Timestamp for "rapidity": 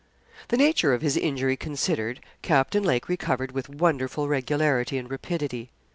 5.07-5.69